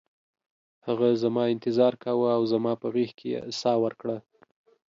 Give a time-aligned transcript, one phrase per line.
[0.87, 4.17] هغه زما انتظار کاوه او زما په غیږ کې یې ساه ورکړه